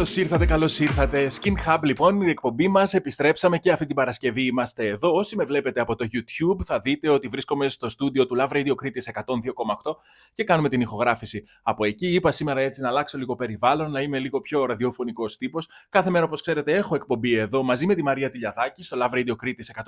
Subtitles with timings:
[0.00, 1.30] Καλώς ήρθατε, καλώς ήρθατε.
[1.40, 2.94] Skin Hub, λοιπόν, η εκπομπή μας.
[2.94, 5.14] Επιστρέψαμε και αυτή την Παρασκευή είμαστε εδώ.
[5.14, 8.70] Όσοι με βλέπετε από το YouTube, θα δείτε ότι βρίσκομαι στο στούντιο του Love Radio
[8.70, 9.96] Crete 102,8
[10.32, 12.14] και κάνουμε την ηχογράφηση από εκεί.
[12.14, 15.68] Είπα σήμερα έτσι να αλλάξω λίγο περιβάλλον, να είμαι λίγο πιο ραδιοφωνικός τύπος.
[15.88, 19.34] Κάθε μέρα, όπως ξέρετε, έχω εκπομπή εδώ μαζί με τη Μαρία Τηλιαδάκη στο Love Radio
[19.44, 19.82] Crete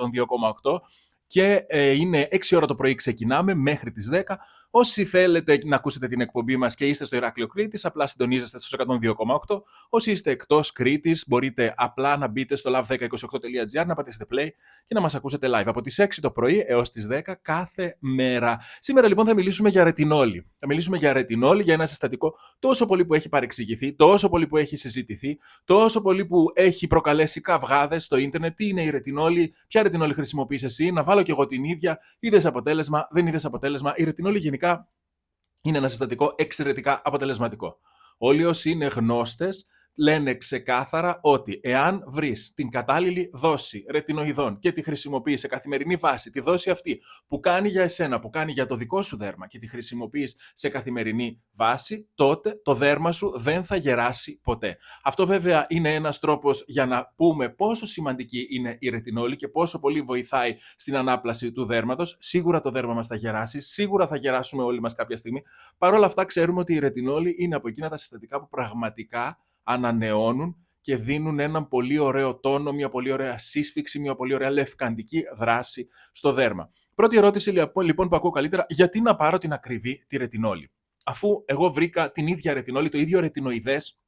[0.62, 0.80] 102,8
[1.26, 4.20] και ε, είναι 6 ώρα το πρωί ξεκινάμε μέχρι τις 10.
[4.74, 8.76] Όσοι θέλετε να ακούσετε την εκπομπή μας και είστε στο Ηράκλειο Κρήτης, απλά συντονίζεστε στο
[9.48, 9.62] 102,8.
[9.88, 14.48] Όσοι είστε εκτός Κρήτης, μπορείτε απλά να μπείτε στο love1028.gr, να πατήσετε play
[14.86, 18.60] και να μας ακούσετε live από τις 6 το πρωί έως τις 10 κάθε μέρα.
[18.80, 20.46] Σήμερα λοιπόν θα μιλήσουμε για ρετινόλη.
[20.58, 24.56] Θα μιλήσουμε για ρετινόλη, για ένα συστατικό τόσο πολύ που έχει παρεξηγηθεί, τόσο πολύ που
[24.56, 28.54] έχει συζητηθεί, τόσο πολύ που έχει προκαλέσει καυγάδες στο ίντερνετ.
[28.54, 32.46] Τι είναι η ρετινόλη, ποια ρετινόλη χρησιμοποιείς εσύ, να βάλω κι εγώ την ίδια, είδες
[32.46, 33.92] αποτέλεσμα, δεν είδες αποτέλεσμα.
[33.96, 34.61] Η ρετινόλη γενικά
[35.62, 37.78] είναι ένα συστατικό εξαιρετικά αποτελεσματικό.
[38.18, 44.82] Όλοι όσοι είναι γνώστες λένε ξεκάθαρα ότι εάν βρεις την κατάλληλη δόση ρετινοειδών και τη
[44.82, 48.76] χρησιμοποιείς σε καθημερινή βάση, τη δόση αυτή που κάνει για εσένα, που κάνει για το
[48.76, 53.76] δικό σου δέρμα και τη χρησιμοποιείς σε καθημερινή βάση, τότε το δέρμα σου δεν θα
[53.76, 54.76] γεράσει ποτέ.
[55.02, 59.78] Αυτό βέβαια είναι ένας τρόπος για να πούμε πόσο σημαντική είναι η ρετινόλη και πόσο
[59.78, 62.16] πολύ βοηθάει στην ανάπλαση του δέρματος.
[62.20, 65.42] Σίγουρα το δέρμα μας θα γεράσει, σίγουρα θα γεράσουμε όλοι μας κάποια στιγμή.
[65.78, 70.56] Παρ' όλα αυτά, ξέρουμε ότι η ρετινόλη είναι από εκείνα τα συστατικά που πραγματικά ανανεώνουν
[70.80, 75.88] και δίνουν έναν πολύ ωραίο τόνο, μια πολύ ωραία σύσφυξη, μια πολύ ωραία λευκαντική δράση
[76.12, 76.70] στο δέρμα.
[76.94, 77.50] Πρώτη ερώτηση
[77.82, 80.70] λοιπόν που ακούω καλύτερα, γιατί να πάρω την ακριβή τη ρετινόλη;
[81.04, 84.00] Αφού εγώ βρήκα την ίδια ρετινόλη, το ίδιο ρετινοειδές,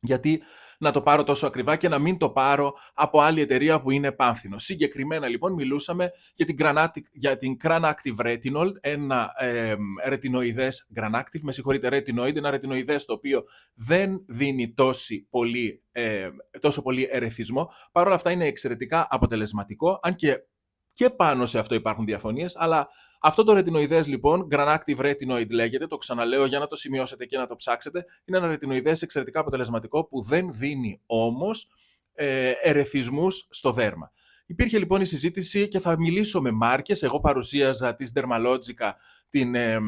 [0.00, 0.42] γιατί
[0.78, 4.12] να το πάρω τόσο ακριβά και να μην το πάρω από άλλη εταιρεία που είναι
[4.12, 4.58] πάνθινο.
[4.58, 9.74] Συγκεκριμένα λοιπόν μιλούσαμε για την, Granactive, για την Granactive Retinol, ένα ε,
[10.06, 16.28] ρετινοειδές Granactive, με συγχωρείτε ρετινοειδ, ένα ρετινοειδές το οποίο δεν δίνει τόση πολύ, ε,
[16.60, 17.70] τόσο πολύ ερεθισμό.
[17.92, 20.38] Παρ' όλα αυτά είναι εξαιρετικά αποτελεσματικό, αν και
[20.94, 22.88] και πάνω σε αυτό υπάρχουν διαφωνίες, αλλά
[23.26, 27.46] αυτό το ρετινοειδές λοιπόν, Granactive Retinoid λέγεται, το ξαναλέω για να το σημειώσετε και να
[27.46, 31.68] το ψάξετε, είναι ένα ρετινοειδές εξαιρετικά αποτελεσματικό που δεν δίνει όμως
[32.14, 34.12] ε, ερεθισμούς στο δέρμα.
[34.46, 37.02] Υπήρχε λοιπόν η συζήτηση και θα μιλήσω με μάρκες.
[37.02, 38.92] Εγώ παρουσίαζα της Dermalogica
[39.28, 39.78] την, ε, ε,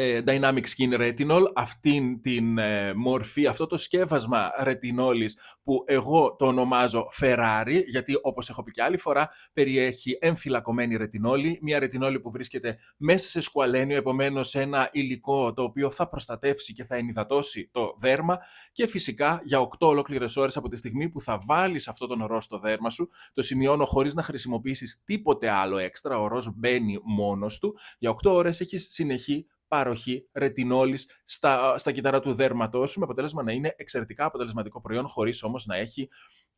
[0.00, 7.06] Dynamic Skin Retinol, αυτήν την ε, μορφή, αυτό το σκεύασμα ρετινόλης που εγώ το ονομάζω
[7.20, 12.78] Ferrari, γιατί όπως έχω πει και άλλη φορά, περιέχει εμφυλακωμένη ρετινόλη, μια ρετινόλη που βρίσκεται
[12.96, 18.38] μέσα σε σκουαλένιο, επομένως ένα υλικό το οποίο θα προστατεύσει και θα ενυδατώσει το δέρμα
[18.72, 22.40] και φυσικά για 8 ολόκληρες ώρες από τη στιγμή που θα βάλεις αυτό τον ορό
[22.40, 27.58] στο δέρμα σου, το σημειώνω χωρίς να χρησιμοποιήσεις τίποτε άλλο έξτρα, ο ορός μπαίνει μόνος
[27.58, 33.04] του, για 8 ώρες έχεις συνεχή παροχή ρετινόλης στα, στα κύτταρα του δέρματός σου, με
[33.04, 36.08] αποτέλεσμα να είναι εξαιρετικά αποτελεσματικό προϊόν, χωρίς όμως να έχει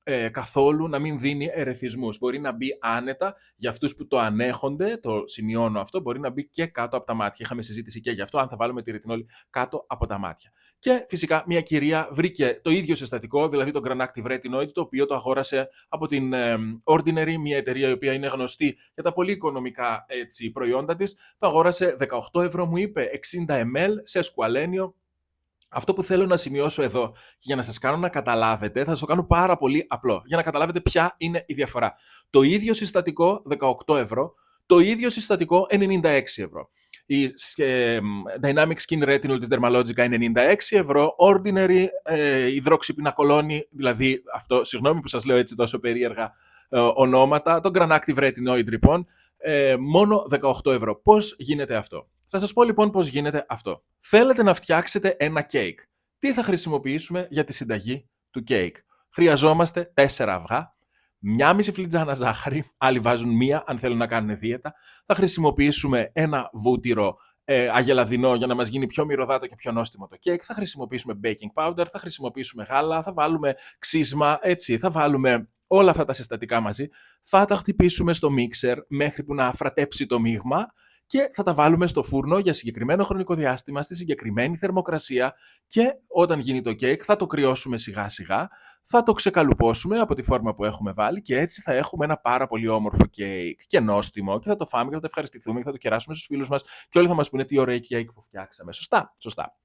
[0.06, 2.18] ε, καθόλου να μην δίνει ερεθισμούς.
[2.18, 6.48] Μπορεί να μπει άνετα για αυτούς που το ανέχονται, το σημειώνω αυτό, μπορεί να μπει
[6.48, 7.44] και κάτω από τα μάτια.
[7.44, 10.52] Είχαμε συζήτηση και γι' αυτό, αν θα βάλουμε τη ρετινόλη κάτω από τα μάτια.
[10.78, 15.14] Και φυσικά μια κυρία βρήκε το ίδιο συστατικό, δηλαδή το Granactive Retinoid, το οποίο το
[15.14, 20.04] αγόρασε από την ε, Ordinary, μια εταιρεία η οποία είναι γνωστή για τα πολύ οικονομικά
[20.08, 21.16] έτσι, προϊόντα της.
[21.38, 21.96] Το αγόρασε
[22.32, 23.08] 18 ευρώ, μου είπε,
[23.48, 24.94] 60 ml σε σκουαλένιο
[25.74, 28.98] αυτό που θέλω να σημειώσω εδώ και για να σας κάνω να καταλάβετε, θα σας
[28.98, 31.94] το κάνω πάρα πολύ απλό, για να καταλάβετε ποια είναι η διαφορά.
[32.30, 33.42] Το ίδιο συστατικό
[33.86, 34.34] 18 ευρώ,
[34.66, 36.02] το ίδιο συστατικό 96
[36.36, 36.68] ευρώ.
[37.06, 37.24] Η
[37.56, 37.98] ε,
[38.42, 43.14] Dynamic Skin Retinol της Dermalogica είναι 96 ευρώ, Ordinary ε, υδρόξυπηνα
[43.70, 46.32] δηλαδή αυτό, συγγνώμη που σας λέω έτσι τόσο περίεργα
[46.68, 49.06] ε, ονόματα, το Granactive Retinoid λοιπόν,
[49.36, 50.26] ε, μόνο
[50.64, 51.00] 18 ευρώ.
[51.02, 53.84] Πώς γίνεται αυτό; Θα σας πω λοιπόν πώς γίνεται αυτό.
[53.98, 55.80] Θέλετε να φτιάξετε ένα κέικ.
[56.18, 58.76] Τι θα χρησιμοποιήσουμε για τη συνταγή του κέικ;
[59.10, 60.74] Χρειαζόμαστε 4 αυγά,
[61.18, 64.74] μια μισή φλιτζάνα ζάχαρη, άλλοι βάζουν μία αν θέλουν να κάνουν δίαιτα.
[65.06, 70.06] Θα χρησιμοποιήσουμε ένα βούτυρο ε, αγελαδινό για να μας γίνει πιο μυρωδάτο και πιο νόστιμο
[70.06, 70.42] το κέικ.
[70.44, 76.04] Θα χρησιμοποιήσουμε baking powder, θα χρησιμοποιήσουμε γάλα, θα βάλουμε ξύσμα, έτσι, θα βάλουμε όλα αυτά
[76.04, 76.88] τα συστατικά μαζί.
[77.22, 80.72] Θα τα χτυπήσουμε στο μίξερ μέχρι που να αφρατέψει το μείγμα
[81.14, 85.34] και θα τα βάλουμε στο φούρνο για συγκεκριμένο χρονικό διάστημα, στη συγκεκριμένη θερμοκρασία
[85.66, 88.48] και όταν γίνει το κέικ θα το κρυώσουμε σιγά σιγά,
[88.84, 92.46] θα το ξεκαλουπώσουμε από τη φόρμα που έχουμε βάλει και έτσι θα έχουμε ένα πάρα
[92.46, 95.70] πολύ όμορφο κέικ και νόστιμο και θα το φάμε και θα το ευχαριστηθούμε και θα
[95.70, 98.72] το κεράσουμε στους φίλους μας και όλοι θα μας πούνε τι ωραίο κέικ που φτιάξαμε.
[98.72, 99.56] Σωστά, σωστά.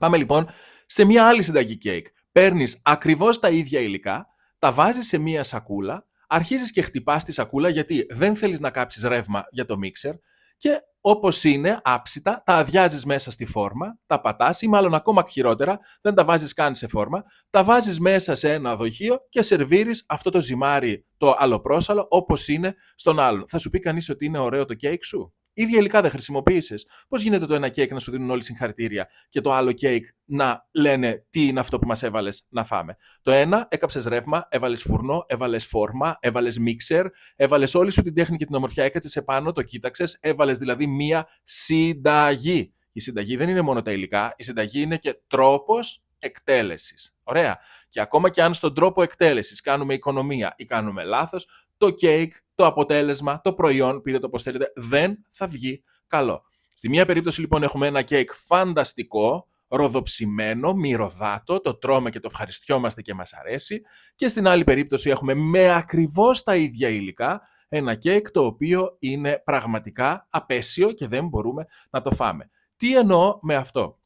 [0.00, 0.48] Πάμε λοιπόν
[0.86, 2.06] σε μια άλλη συνταγή κέικ.
[2.32, 4.26] Παίρνεις ακριβώς τα ίδια υλικά,
[4.58, 9.02] τα βάζεις σε μια σακούλα, αρχίζεις και χτυπάς τη σακούλα γιατί δεν θέλεις να κάψεις
[9.02, 10.14] ρεύμα για το μίξερ,
[10.62, 15.78] και όπως είναι, άψητα, τα αδειάζεις μέσα στη φόρμα, τα πατάς ή μάλλον ακόμα χειρότερα,
[16.00, 20.30] δεν τα βάζεις καν σε φόρμα, τα βάζεις μέσα σε ένα δοχείο και σερβίρεις αυτό
[20.30, 23.44] το ζυμάρι, το αλλοπρόσαλλο, όπως είναι στον άλλον.
[23.48, 26.86] Θα σου πει κανείς ότι είναι ωραίο το κέικ σου; Ίδια υλικά δεν χρησιμοποίησες.
[27.08, 30.66] Πώς γίνεται το ένα κέικ να σου δίνουν όλοι συγχαρητήρια και το άλλο κέικ να
[30.72, 35.24] λένε τι είναι αυτό που μας έβαλες να φάμε; Το ένα έκαψες ρεύμα, έβαλες φουρνό,
[35.26, 37.06] έβαλες φόρμα, έβαλες μίξερ,
[37.36, 41.28] έβαλες όλη σου την τέχνη και την ομορφιά, έκατσες επάνω, το κοίταξες, έβαλες δηλαδή μία
[41.44, 42.72] συνταγή.
[42.92, 47.14] Η συνταγή δεν είναι μόνο τα υλικά, η συνταγή είναι και τρόπος εκτέλεσης.
[47.22, 47.58] Ωραία.
[47.88, 52.66] Και ακόμα και αν στον τρόπο εκτέλεσης κάνουμε οικονομία ή κάνουμε λάθος, το κέικ, το
[52.66, 56.42] αποτέλεσμα, το προϊόν, πείτε το πώς θέλετε, δεν θα βγει καλό.
[56.72, 63.02] Στη μία περίπτωση λοιπόν έχουμε ένα κέικ φανταστικό, ροδοψημένο, μυρωδάτο, το τρώμε και το ευχαριστιόμαστε
[63.02, 63.82] και μας αρέσει.
[64.14, 69.42] Και στην άλλη περίπτωση έχουμε με ακριβώς τα ίδια υλικά ένα κέικ το οποίο είναι
[69.44, 72.50] πραγματικά απέσιο και δεν μπορούμε να το φάμε.
[72.76, 74.00] Τι εννοώ με αυτό;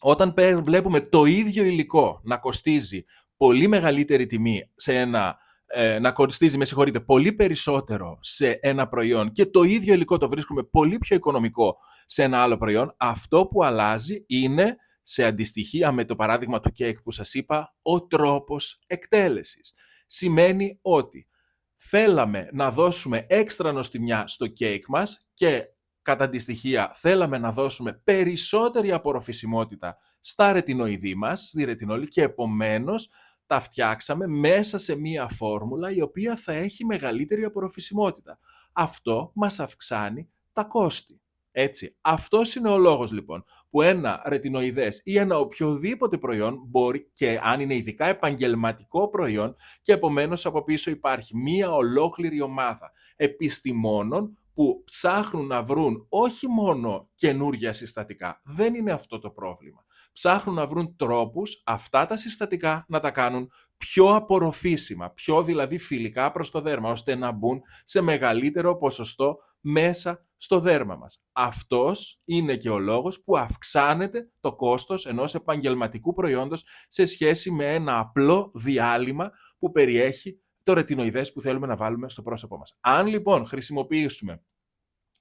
[0.00, 3.04] Όταν βλέπουμε το ίδιο υλικό να κοστίζει
[3.36, 9.32] πολύ μεγαλύτερη τιμή σε ένα ε, να κοστίζει, με συγχωρείτε, πολύ περισσότερο σε ένα προϊόν
[9.32, 11.76] και το ίδιο υλικό το βρίσκουμε πολύ πιο οικονομικό
[12.06, 17.02] σε ένα άλλο προϊόν, αυτό που αλλάζει είναι σε αντιστοιχεία με το παράδειγμα του κέικ
[17.02, 19.74] που σας είπα, ο τρόπος εκτέλεσης.
[20.06, 21.28] Σημαίνει ότι
[21.76, 25.64] θέλαμε να δώσουμε έξτρα νοστιμιά στο κέικ μας και
[26.02, 33.10] κατά αντιστοιχεία θέλαμε να δώσουμε περισσότερη απορροφησιμότητα στα ρετινοειδή μας, στη ρετινόλη και επομένως
[33.46, 38.38] τα φτιάξαμε μέσα σε μία φόρμουλα η οποία θα έχει μεγαλύτερη απορροφησιμότητα.
[38.72, 41.20] Αυτό μας αυξάνει τα κόστη.
[41.50, 47.40] Έτσι, αυτός είναι ο λόγος λοιπόν που ένα ρετινοειδές ή ένα οποιοδήποτε προϊόν μπορεί και
[47.42, 54.82] αν είναι ειδικά επαγγελματικό προϊόν και επομένως από πίσω υπάρχει μία ολόκληρη ομάδα επιστημόνων που
[54.84, 58.40] ψάχνουν να βρουν όχι μόνο καινούργια συστατικά.
[58.44, 59.85] Δεν είναι αυτό το πρόβλημα
[60.16, 66.32] ψάχνουν να βρουν τρόπους αυτά τα συστατικά να τα κάνουν πιο απορροφήσιμα, πιο δηλαδή φιλικά
[66.32, 71.22] προς το δέρμα, ώστε να μπουν σε μεγαλύτερο ποσοστό μέσα στο δέρμα μας.
[71.32, 77.74] Αυτός είναι και ο λόγος που αυξάνεται το κόστος ενός επαγγελματικού προϊόντος σε σχέση με
[77.74, 82.76] ένα απλό διάλειμμα που περιέχει το ρετινοειδές που θέλουμε να βάλουμε στο πρόσωπό μας.
[82.80, 84.42] Αν λοιπόν χρησιμοποιήσουμε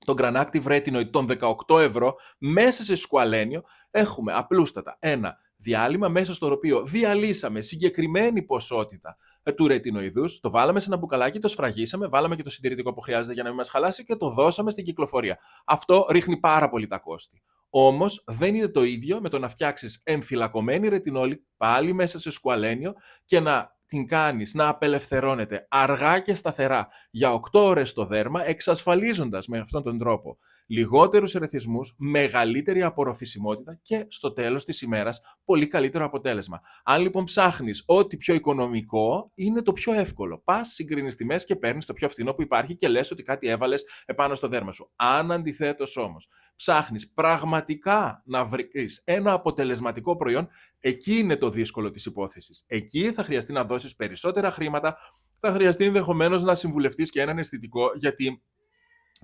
[0.05, 1.27] τον Granactive Retinoid των
[1.67, 9.17] 18 ευρώ μέσα σε σκουαλένιο έχουμε απλούστατα ένα διάλειμμα μέσα στο οποίο διαλύσαμε συγκεκριμένη ποσότητα
[9.43, 13.01] ε, του ρετινοειδούς, το βάλαμε σε ένα μπουκαλάκι, το σφραγίσαμε, βάλαμε και το συντηρητικό που
[13.01, 15.37] χρειάζεται για να μην μας χαλάσει και το δώσαμε στην κυκλοφορία.
[15.65, 17.41] Αυτό ρίχνει πάρα πολύ τα κόστη.
[17.69, 22.93] Όμως δεν είναι το ίδιο με το να φτιάξεις εμφυλακωμένη ρετινόλη πάλι μέσα σε σκουαλένιο
[23.25, 29.47] και να την κάνεις να απελευθερώνεται αργά και σταθερά για 8 ώρες στο δέρμα, εξασφαλίζοντας
[29.47, 36.05] με αυτόν τον τρόπο λιγότερους ερεθισμούς, μεγαλύτερη απορροφησιμότητα και στο τέλος της ημέρας πολύ καλύτερο
[36.05, 36.61] αποτέλεσμα.
[36.83, 40.41] Αν λοιπόν ψάχνεις ό,τι πιο οικονομικό, είναι το πιο εύκολο.
[40.43, 43.85] Πας, συγκρίνεις τιμές και παίρνεις το πιο φθηνό που υπάρχει και λες ότι κάτι έβαλες
[44.05, 44.91] επάνω στο δέρμα σου.
[44.95, 50.47] Αν αντιθέτως όμως ψάχνεις πραγματικά να βρεις ένα αποτελεσματικό προϊόν,
[50.79, 52.63] εκεί είναι το δύσκολο της υπόθεσης.
[52.67, 54.97] Εκεί θα χρειαστεί να δώσεις περισσότερα χρήματα,
[55.39, 58.41] θα χρειαστεί ενδεχομένως να συμβουλευτείς και έναν αισθητικό, γιατί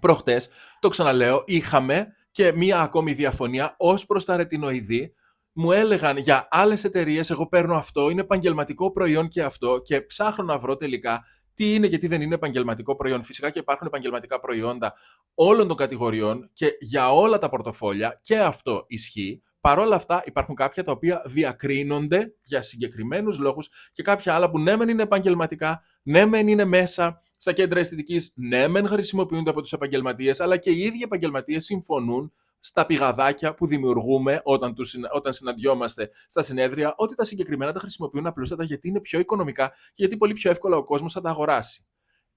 [0.02, 0.50] προχτές,
[0.80, 5.14] το ξαναλέω, είχαμε και μία ακόμη διαφωνία ως προς τα ρετινοειδή,
[5.54, 10.44] μου έλεγαν για άλλες εταιρείες, εγώ παίρνω αυτό, είναι επαγγελματικό προϊόν και αυτό και ψάχνω
[10.44, 11.24] να βρω τελικά
[11.54, 13.24] τι είναι και τι δεν είναι επαγγελματικό προϊόν.
[13.24, 14.94] Φυσικά και υπάρχουν επαγγελματικά προϊόντα
[15.34, 19.42] όλων των κατηγοριών και για όλα τα πορτοφόλια και αυτό ισχύει.
[19.62, 24.60] Παρ' όλα αυτά υπάρχουν κάποια τα οποία διακρίνονται για συγκεκριμένους λόγους και κάποια άλλα που
[24.60, 29.62] ναι μεν είναι επαγγελματικά, ναι μεν είναι μέσα στα κέντρα αισθητικής, ναι μεν χρησιμοποιούνται από
[29.62, 35.34] τους επαγγελματίες, αλλά και οι ίδιοι επαγγελματίες συμφωνούν στα πηγαδάκια που δημιουργούμε όταν, τους, όταν
[35.34, 40.18] συναντιόμαστε στα συνέδρια, ότι τα συγκεκριμένα τα χρησιμοποιούν απλούστατα γιατί είναι πιο οικονομικά και γιατί
[40.18, 41.86] πολύ πιο εύκολα ο κόσμος θα τα αγοράσει.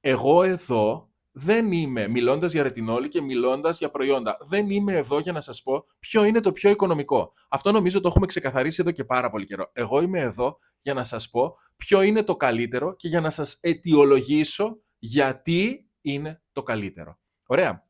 [0.01, 5.33] Εγώ εδώ δεν είμαι, μιλώντας για ρετινόλη και μιλώντας για προϊόντα, δεν είμαι εδώ για
[5.33, 7.33] να σας πω ποιο είναι το πιο οικονομικό.
[7.49, 9.71] Αυτό νομίζω το έχουμε ξεκαθαρίσει εδώ και πάρα πολύ καιρό.
[9.73, 13.59] Εγώ είμαι εδώ για να σας πω ποιο είναι το καλύτερο και για να σας
[13.61, 17.19] αιτιολογήσω γιατί είναι το καλύτερο.
[17.47, 17.83] Ωραία.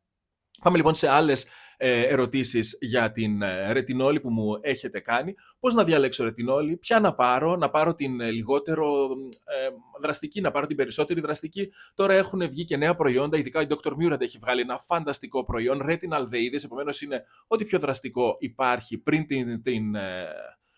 [0.63, 5.35] Πάμε λοιπόν σε άλλες ε, ερωτήσεις για την ε, ρετινόλη που μου έχετε κάνει.
[5.61, 9.09] Πώς να διαλέξω ρετινόλη, ποια να πάρω, να πάρω την ε, λιγότερο
[10.01, 11.73] δραστική, να πάρω την περισσότερη δραστική.
[11.95, 13.91] Τώρα έχουν βγει και νέα προϊόντα, ειδικά η Dr.
[13.91, 19.27] Murad έχει βγάλει ένα φανταστικό προϊόν, retinal aldehydes, επομένως είναι ό,τι πιο δραστικό υπάρχει πριν
[19.27, 19.95] την, την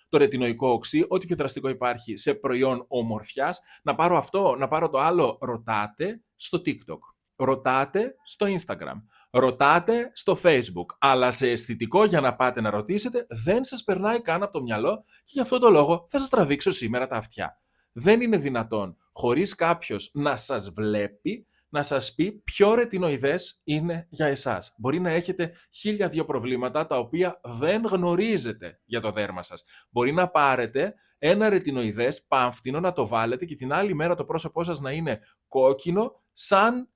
[0.08, 3.60] το ρετινοϊκό οξύ, ό,τι πιο δραστικό υπάρχει σε προϊόν ομορφιάς.
[3.82, 6.98] Να πάρω αυτό, να πάρω το άλλο, ρωτάτε στο TikTok.
[7.36, 13.64] ρωτάτε στο Instagram, ρωτάτε στο Facebook, αλλά σε αισθητικό για να πάτε να ρωτήσετε δεν
[13.64, 17.06] σας περνάει καν από το μυαλό και γι' αυτό το λόγο θα σας τραβήξω σήμερα
[17.06, 17.60] τα αυτιά.
[17.92, 24.26] Δεν είναι δυνατόν χωρίς κάποιος να σας βλέπει να σας πει ποιο ρετινοειδές είναι για
[24.26, 24.74] εσάς.
[24.78, 29.64] Μπορεί να έχετε χίλια δύο προβλήματα τα οποία δεν γνωρίζετε για το δέρμα σας.
[29.90, 34.64] Μπορεί να πάρετε ένα ρετινοειδές πάμφτινο να το βάλετε και την άλλη μέρα το πρόσωπό
[34.64, 36.88] σας να είναι κόκκινο σαν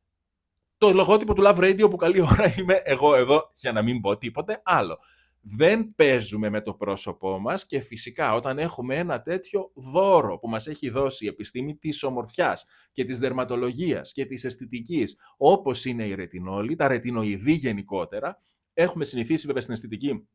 [0.79, 4.17] το λογότυπο του Love Radio που καλή ώρα είμαι εγώ εδώ για να μην πω
[4.19, 4.99] τίποτε άλλο.
[5.41, 10.67] Δεν παίζουμε με το πρόσωπό μας και φυσικά όταν έχουμε ένα τέτοιο δώρο που μας
[10.67, 16.15] έχει δώσει η επιστήμη της ομορφιάς και της δερματολογίας και της αισθητικής, όπως είναι η
[16.15, 18.39] ρετινόλη, τα ρετινοειδή γενικότερα,
[18.75, 20.29] έχουμε συνηθίσει βέβαια στην αισθητική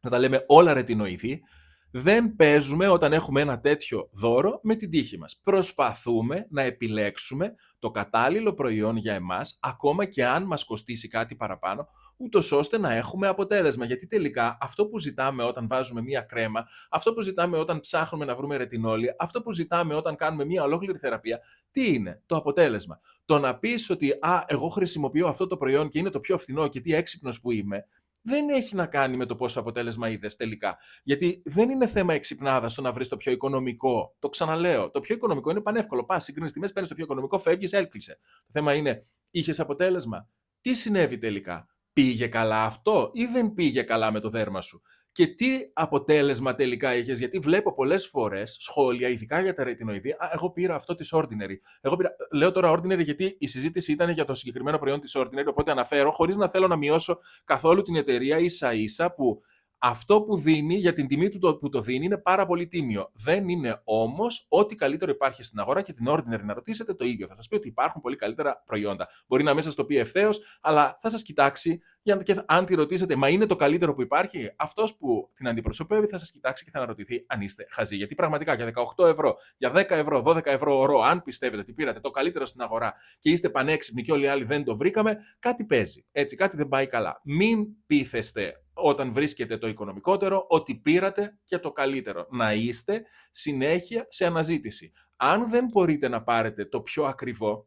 [0.00, 1.42] να τα λέμε όλα ρετινοειδή,
[1.90, 5.40] δεν παίζουμε όταν έχουμε ένα τέτοιο δώρο με την τύχη μας.
[5.42, 11.88] Προσπαθούμε να επιλέξουμε το κατάλληλο προϊόν για εμάς, ακόμα και αν μας κοστίσει κάτι παραπάνω,
[12.16, 13.84] ούτως ώστε να έχουμε αποτέλεσμα.
[13.84, 18.34] Γιατί τελικά αυτό που ζητάμε όταν βάζουμε μία κρέμα, αυτό που ζητάμε όταν ψάχνουμε να
[18.34, 21.40] βρούμε ρετινόλη, αυτό που ζητάμε όταν κάνουμε μία ολόκληρη θεραπεία,
[21.70, 23.00] τι είναι; Το αποτέλεσμα.
[23.24, 26.68] Το να πεις ότι Α, εγώ χρησιμοποιώ αυτό το προϊόν και είναι το πιο φθηνό
[26.68, 27.86] και τι έξυπνος που είμαι,
[28.28, 30.78] δεν έχει να κάνει με το πόσο αποτέλεσμα είδες τελικά.
[31.02, 34.16] Γιατί δεν είναι θέμα εξυπνάδας το να βρεις το πιο οικονομικό.
[34.18, 34.90] Το ξαναλέω.
[34.90, 36.04] Το πιο οικονομικό είναι πανεύκολο.
[36.04, 38.18] Πας, συγκρίνεις τιμές, παίρνεις το πιο οικονομικό, φεύγεις, έλκλεισε.
[38.22, 40.28] Το θέμα είναι, είχες αποτέλεσμα.
[40.60, 45.26] Τι συνέβη τελικά; Πήγε καλά αυτό ή δεν πήγε καλά με το δέρμα σου; Και
[45.26, 50.10] τι αποτέλεσμα τελικά είχες, γιατί βλέπω πολλές φορές σχόλια, ειδικά για τα ρετινοειδή.
[50.10, 51.56] Α, εγώ πήρα αυτό της Ordinary.
[51.80, 55.46] Εγώ πήρα, λέω τώρα Ordinary γιατί η συζήτηση ήταν για το συγκεκριμένο προϊόν της Ordinary,
[55.46, 59.42] οπότε αναφέρω, χωρίς να θέλω να μειώσω καθόλου την εταιρεία ίσα ίσα που
[59.78, 63.10] αυτό που δίνει για την τιμή του που το δίνει είναι πάρα πολύ τίμιο.
[63.12, 67.26] Δεν είναι όμως ό,τι καλύτερο υπάρχει στην αγορά και την ordinary να ρωτήσετε το ίδιο.
[67.26, 69.08] Θα σας πει ότι υπάρχουν πολύ καλύτερα προϊόντα.
[69.26, 72.74] Μπορεί να μην σας το πει ευθέως, αλλά θα σας κοιτάξει για, και αν τη
[72.74, 76.70] ρωτήσετε, μα είναι το καλύτερο που υπάρχει, αυτός που την αντιπροσωπεύει θα σας κοιτάξει και
[76.70, 77.96] θα αναρωτηθεί αν είστε χαζοί.
[77.96, 82.00] Γιατί πραγματικά για 18 ευρώ, για 10 ευρώ, 12 ευρώ ωρό, αν πιστεύετε ότι πήρατε
[82.00, 85.64] το καλύτερο στην αγορά και είστε πανέξυπνοι και όλοι οι άλλοι δεν το βρήκαμε, κάτι
[85.64, 86.04] παίζει.
[86.12, 87.20] Έτσι, κάτι δεν πάει καλά.
[87.24, 92.26] Μην πείθεστε όταν βρίσκεται το οικονομικότερο, ότι πήρατε και το καλύτερο.
[92.30, 94.92] Να είστε συνέχεια σε αναζήτηση.
[95.16, 97.66] Αν δεν μπορείτε να πάρετε το πιο ακριβό,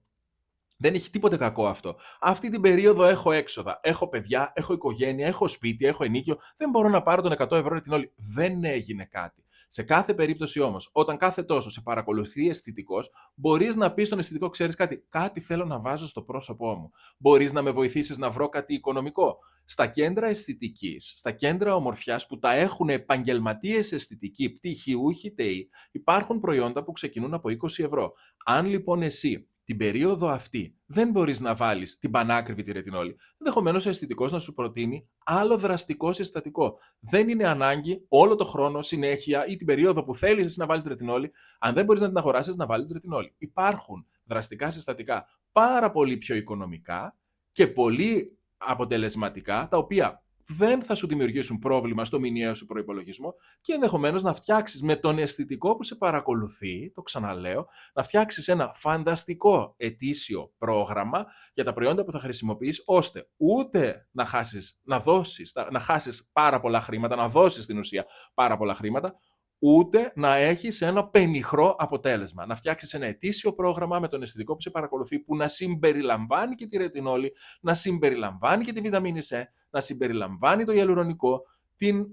[0.77, 1.95] δεν έχει τίποτε κακό αυτό.
[2.19, 3.79] Αυτή την περίοδο έχω έξοδα.
[3.83, 6.37] Έχω παιδιά, έχω οικογένεια, έχω σπίτι, έχω ενίκιο.
[6.57, 8.11] Δεν μπορώ να πάρω τον 100 ευρώ την όλη.
[8.15, 9.43] Δεν έγινε κάτι.
[9.73, 14.49] Σε κάθε περίπτωση όμως, όταν κάθε τόσο σε παρακολουθεί αισθητικός, μπορείς να πεις στον αισθητικό,
[14.49, 16.91] ξέρεις κάτι, κάτι θέλω να βάζω στο πρόσωπό μου.
[17.17, 19.37] Μπορείς να με βοηθήσεις να βρω κάτι οικονομικό.
[19.65, 26.83] Στα κέντρα αισθητικής, στα κέντρα ομορφιάς που τα έχουν επαγγελματίες αισθητικοί, πτυχιούχοι ΤΕΙ, υπάρχουν προϊόντα
[26.83, 28.13] που ξεκινούν από 20 ευρώ.
[28.45, 33.85] Αν λοιπόν εσύ την περίοδο αυτή δεν μπορείς να βάλεις την πανάκριβη τη ρετινόλη, ενδεχομένως
[33.85, 36.77] ο αισθητικός να σου προτείνει άλλο δραστικό συστατικό.
[36.99, 41.31] Δεν είναι ανάγκη όλο το χρόνο, συνέχεια ή την περίοδο που θέλεις να βάλεις ρετινόλη,
[41.59, 43.33] αν δεν μπορείς να την αγοράσεις, να βάλεις ρετινόλη.
[43.37, 47.17] Υπάρχουν δραστικά συστατικά πάρα πολύ πιο οικονομικά
[47.51, 50.23] και πολύ αποτελεσματικά, τα οποία
[50.57, 55.17] δεν θα σου δημιουργήσουν πρόβλημα στο μηνιαίο σου προπολογισμό και ενδεχομένως να φτιάξεις με τον
[55.17, 62.05] αισθητικό που σε παρακολουθεί, το ξαναλέω, να φτιάξεις ένα φανταστικό ετήσιο πρόγραμμα για τα προϊόντα
[62.05, 67.27] που θα χρησιμοποιείς, ώστε ούτε να χάσεις να δώσεις, να χάσεις πάρα πολλά χρήματα, να
[67.27, 69.15] δώσεις στην ουσία πάρα πολλά χρήματα,
[69.63, 72.45] ούτε να έχεις ένα πενιχρό αποτέλεσμα.
[72.45, 76.65] Να φτιάξεις ένα ετήσιο πρόγραμμα με τον αισθητικό που σε παρακολουθεί, που να συμπεριλαμβάνει και
[76.65, 81.41] τη ρετινόλη, να συμπεριλαμβάνει και τη βιταμίνη C, να συμπεριλαμβάνει το ιαλουρονικό,
[81.75, 82.07] την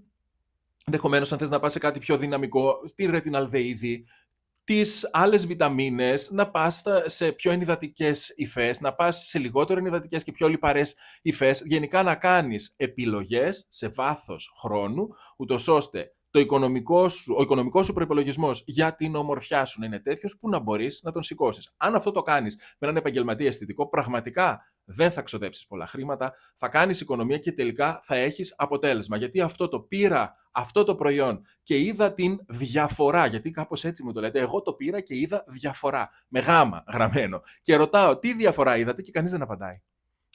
[0.87, 4.05] ενδεχομένως αν θες να πας σε κάτι πιο δυναμικό, την ρετιναλδεΐδη,
[4.65, 10.33] τις άλλες βιταμίνες, να πας σε πιο ενυδατικές υφές, να πας σε λιγότερο ενυδατικές και
[10.33, 17.35] πιο λιπαρές υφές, γενικά να κάνεις επιλογές σε βάθος χρόνου, ούτως ώστε το οικονομικός σου,
[17.39, 21.13] ο οικονομικός σου προπολογισμό για την ομορφιά σου να είναι τέτοιος που να μπορείς να
[21.13, 21.75] τον σηκώσεις.
[21.77, 26.69] Αν αυτό το κάνεις με έναν επαγγελματία αισθητικό, πραγματικά δεν θα ξοδέψεις πολλά χρήματα, θα
[26.69, 29.17] κάνεις οικονομία και τελικά θα έχεις αποτέλεσμα.
[29.17, 33.27] Γιατί αυτό το πήρα, αυτό το προϊόν και είδα την διαφορά.
[33.27, 34.39] Γιατί κάπως έτσι μου το λέτε.
[34.41, 36.11] Εγώ το πήρα και είδα διαφορά.
[36.29, 37.41] Με γάμα γραμμένο.
[37.63, 39.81] Και ρωτάω τι διαφορά είδατε και κανείς δεν απαντάει.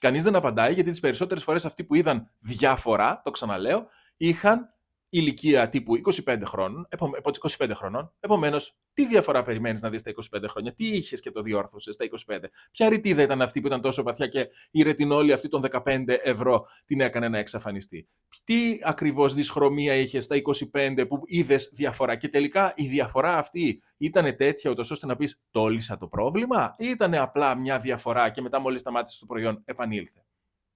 [0.01, 4.72] Κανείς δεν απαντάει γιατί τις περισσότερες φορές αυτοί που είδαν διαφορά, το ξαναλέω, είχαν
[5.13, 5.93] ηλικία τύπου
[6.25, 8.13] 25 χρόνων, επο, 25 χρονών.
[8.19, 12.05] Επομένως, τι διαφορά περιμένεις να δεις στα 25 χρόνια, τι είχες και το διόρθωσες στα
[12.05, 12.49] 25.
[12.71, 16.65] Ποια ρητίδα ήταν αυτή που ήταν τόσο βαθιά και η ρετινόλη αυτή των 15 ευρώ
[16.85, 18.07] την έκανε να εξαφανιστεί;
[18.43, 20.35] Τι ακριβώς δυσχρωμία είχες στα
[20.71, 25.41] 25 που είδες διαφορά; Και τελικά η διαφορά αυτή ήταν τέτοια ούτως ώστε να πεις
[25.51, 30.25] τόλισα το πρόβλημα, ή ήταν απλά μια διαφορά και μετά μόλις σταμάτησε το προϊόν επανήλθε.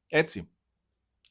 [0.08, 0.50] Έτσι.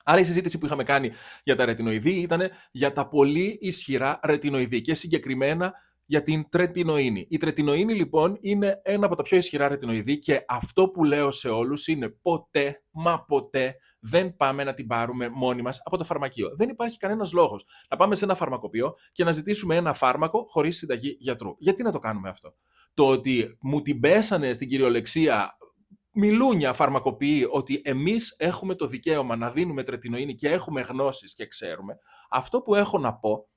[0.09, 4.81] Άρα η συζήτηση που είχαμε κάνει για τα ρετινοειδή ήταν για τα πολύ ισχυρά ρετινοειδή
[4.81, 5.73] και συγκεκριμένα
[6.07, 7.27] για την τρετινοίνη.
[7.31, 11.49] Η τρετινοίνη λοιπόν είναι ένα από τα πιο ισχυρά ρετινοειδή και αυτό που λέω σε
[11.49, 16.55] όλους είναι ποτέ, μα ποτέ δεν πάμε να την πάρουμε μόνοι μας από το φαρμακείο.
[16.57, 20.77] Δεν υπάρχει κανένας λόγος να πάμε σε ένα φαρμακοποιό και να ζητήσουμε ένα φάρμακο χωρίς
[20.77, 21.55] συνταγή γιατρού.
[21.59, 22.55] Γιατί να το κάνουμε αυτό;
[22.95, 25.57] Το ότι μου την πέσανε στην κυριολεξία
[26.19, 31.99] μιλούνια φαρμακοποιεί ότι εμείς έχουμε το δικαίωμα να δίνουμε τρετινοίνη και έχουμε γνώσεις και ξέρουμε,
[32.31, 33.49] αυτό που έχω να πω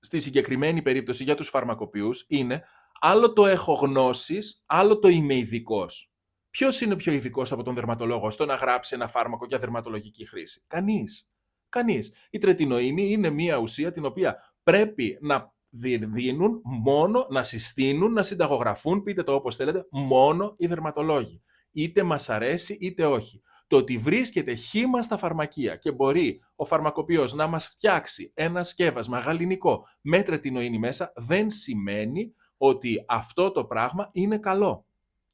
[0.00, 2.62] στη συγκεκριμένη περίπτωση για τους φαρμακοποιούς είναι
[3.00, 6.12] άλλο το έχω γνώσεις, άλλο το είμαι ειδικός.
[6.50, 10.64] Ποιος είναι πιο ειδικός από τον δερματολόγο στο να γράψει ένα φάρμακο για δερματολογική χρήση;
[10.66, 11.32] Κανείς.
[11.68, 12.14] Κανείς.
[12.30, 15.52] Η τρετινοίνη είναι μια ουσία την οποία πρέπει να
[16.12, 22.30] δίνουν μόνο, να συστήνουν, να συνταγογραφούν, πείτε το όπως θέλετε, μόνο οι δερματολόγοι είτε μας
[22.30, 23.42] αρέσει είτε όχι.
[23.66, 29.18] Το ότι βρίσκεται χήμα στα φαρμακεία και μπορεί ο φαρμακοποιός να μας φτιάξει ένα σκεύασμα
[29.18, 34.86] γαλλινικό με τρετινοίνη μέσα δεν σημαίνει ότι αυτό το πράγμα είναι καλό.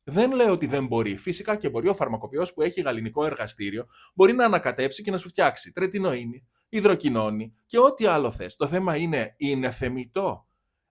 [0.05, 1.17] Δεν λέω ότι δεν μπορεί.
[1.17, 5.29] Φυσικά και μπορεί ο φαρμακοποιός που έχει γαλλινικό εργαστήριο μπορεί να ανακατέψει και να σου
[5.29, 8.57] φτιάξει τρετινοίνη, υδροκοινώνη και ό,τι άλλο θες.
[8.57, 10.47] Το θέμα είναι, είναι θεμητό.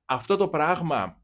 [0.05, 1.21] Αυτό το πράγμα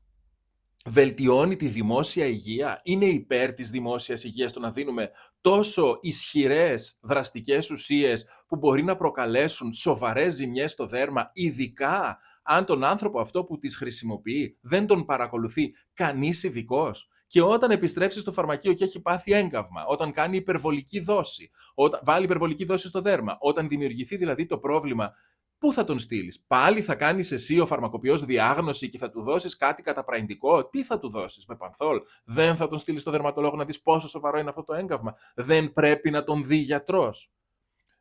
[0.85, 5.11] βελτιώνει τη δημόσια υγεία, είναι υπέρ της δημόσιας υγείας το να δίνουμε
[5.41, 12.83] τόσο ισχυρές δραστικές ουσίες που μπορεί να προκαλέσουν σοβαρές ζημιές στο δέρμα, ειδικά αν τον
[12.83, 17.09] άνθρωπο αυτό που τις χρησιμοποιεί δεν τον παρακολουθεί κανείς ειδικός.
[17.27, 22.25] Και όταν επιστρέψει στο φαρμακείο και έχει πάθει έγκαυμα, όταν κάνει υπερβολική δόση, όταν βάλει
[22.25, 25.13] υπερβολική δόση στο δέρμα, όταν δημιουργηθεί δηλαδή το πρόβλημα
[25.62, 29.58] Πού θα τον στείλεις, Πάλι θα κάνεις εσύ ο φαρμακοποιός διάγνωση και θα του δώσεις
[29.58, 30.70] κάτι καταπραγητικό.
[30.70, 34.08] Τι θα του δώσεις, με πανθόλ; Δεν θα τον στείλεις στο δερματολόγο να δεις πόσο
[34.08, 35.15] σοβαρό είναι αυτό το έγκαυμα.
[35.36, 37.32] Δεν πρέπει να τον δει γιατρός.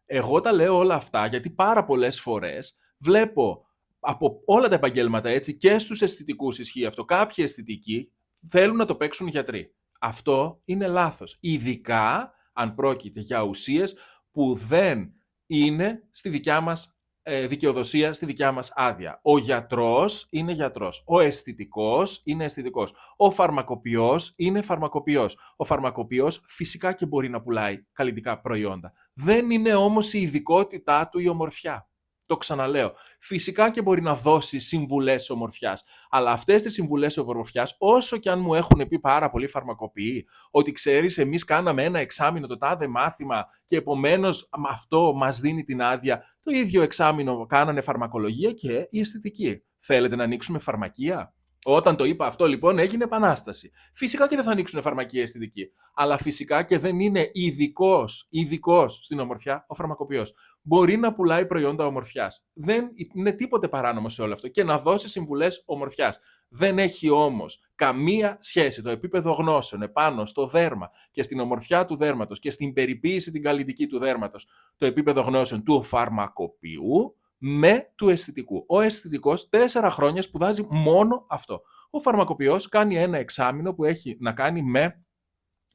[0.06, 3.66] Εγώ τα λέω όλα αυτά γιατί πάρα πολλές φορές βλέπω
[4.00, 7.04] από όλα τα επαγγέλματα έτσι και στους αισθητικούς ισχύει αυτό.
[7.04, 8.12] Κάποιοι αισθητικοί
[8.48, 9.74] θέλουν να το παίξουν γιατροί.
[10.00, 11.36] Αυτό είναι λάθος.
[11.40, 13.96] Ειδικά αν πρόκειται για ουσίες
[14.30, 15.12] που δεν
[15.46, 16.99] είναι στη δικιά μας ε,
[17.46, 19.20] δικαιοδοσία στη δικιά μας άδεια.
[19.22, 21.02] Ο γιατρός είναι γιατρός.
[21.06, 22.94] Ο αισθητικός είναι αισθητικός.
[23.16, 25.38] Ο φαρμακοποιός είναι φαρμακοποιός.
[25.56, 28.92] Ο φαρμακοποιός φυσικά και μπορεί να πουλάει καλλιτικά προϊόντα.
[29.14, 31.89] Δεν είναι όμως η ειδικότητά του η ομορφιά.
[32.30, 32.92] Το ξαναλέω.
[33.18, 35.84] Φυσικά και μπορεί να δώσει συμβουλές ομορφιάς.
[36.10, 40.72] Αλλά αυτές τις συμβουλές ομορφιάς, όσο και αν μου έχουν πει πάρα πολλοί φαρμακοποιοί, ότι
[40.72, 46.24] ξέρεις, εμείς κάναμε ένα εξάμεινο το τάδε μάθημα και επομένως αυτό μας δίνει την άδεια,
[46.42, 49.62] το ίδιο εξάμεινο κάνανε φαρμακολογία και η αισθητική.
[49.78, 53.70] Θέλετε να ανοίξουμε φαρμακεία; Όταν το είπα αυτό λοιπόν έγινε επανάσταση.
[53.92, 55.70] Φυσικά και δεν θα ανοίξουν φαρμακεία αισθητική.
[55.94, 60.34] Αλλά φυσικά και δεν είναι ειδικός ειδικός στην ομορφιά ο φαρμακοποιός.
[60.62, 62.48] Μπορεί να πουλάει προϊόντα ομορφιάς.
[62.52, 64.48] Δεν είναι τίποτε παράνομο σε όλο αυτό.
[64.48, 66.20] Και να δώσει συμβουλές ομορφιάς.
[66.48, 71.96] Δεν έχει όμως καμία σχέση το επίπεδο γνώσεων επάνω στο δέρμα και στην ομορφιά του
[71.96, 74.46] δέρματος και στην περιποίηση την καλλιτική του δέρματος,
[74.76, 78.64] το επίπεδο γνώσεων του φαρμακοποιού με του αισθητικού.
[78.68, 81.60] Ο αισθητικός τέσσερα χρόνια σπουδάζει μόνο αυτό.
[81.90, 85.04] Ο φαρμακοποιός κάνει ένα εξάμεινο που έχει να κάνει με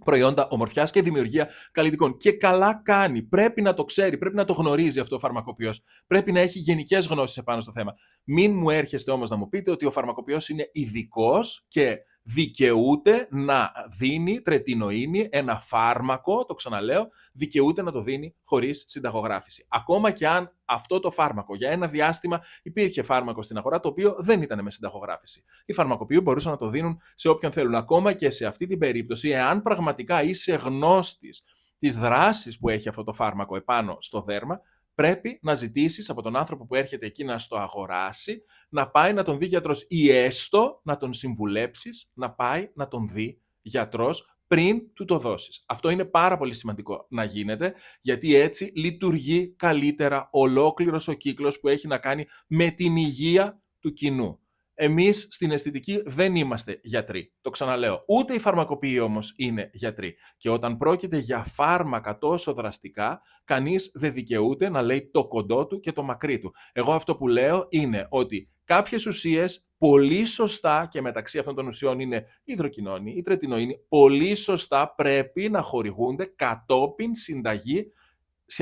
[0.04, 2.17] προϊόντα ομορφιάς και δημιουργία καλλιτικών.
[2.17, 3.21] Και καλά κάνει.
[3.23, 5.82] Πρέπει να το ξέρει, πρέπει να το γνωρίζει αυτό ο φαρμακοποιός.
[6.08, 7.93] Πρέπει να έχει γενικές γνώσεις επάνω στο θέμα.
[8.23, 13.71] Μην μου έρχεστε όμως να μου πείτε ότι ο φαρμακοποιός είναι ειδικός και δικαιούται να
[13.97, 19.65] δίνει τρετινοίνη, ένα φάρμακο, το ξαναλέω, δικαιούται να το δίνει χωρίς συνταγογράφηση.
[19.69, 24.15] Ακόμα και αν αυτό το φάρμακο για ένα διάστημα υπήρχε φάρμακο στην αγορά το οποίο
[24.19, 25.43] δεν ήταν με συνταγογράφηση.
[25.65, 27.75] Οι φαρμακοποιοί μπορούσαν να το δίνουν σε όποιον θέλουν.
[27.75, 31.43] Ακόμα και σε αυτή την περίπτωση, εάν πραγματικά είσαι γνώστης
[31.79, 34.61] της δράσης που έχει αυτό το φάρμακο επάνω στο δέρμα,
[34.95, 39.23] πρέπει να ζητήσεις από τον άνθρωπο που έρχεται εκεί να στο αγοράσει, να πάει να
[39.23, 44.93] τον δει γιατρός ή έστω να τον συμβουλέψεις να πάει να τον δει γιατρός πριν
[44.93, 45.63] του το δώσεις.
[45.67, 51.67] Αυτό είναι πάρα πολύ σημαντικό να γίνεται, γιατί έτσι λειτουργεί καλύτερα ολόκληρος ο κύκλος που
[51.67, 54.39] έχει να κάνει με την υγεία του κοινού.
[54.77, 57.33] Εμείς στην αισθητική δεν είμαστε γιατροί.
[57.41, 58.03] Το ξαναλέω.
[58.07, 60.15] Ούτε οι φαρμακοποιοί όμως είναι γιατροί.
[60.38, 65.79] Και όταν πρόκειται για φάρμακα τόσο δραστικά, κανείς δεν δικαιούται να λέει το κοντό του
[65.79, 66.53] και το μακρύ του.
[66.73, 71.99] Εγώ αυτό που λέω είναι ότι κάποιες ουσίες πολύ σωστά και μεταξύ αυτών των ουσιών
[71.99, 77.91] είναι η υδροκοινώνη, η τρετινοίνη, πολύ σωστά πρέπει να χορηγούνται κατόπιν συνταγή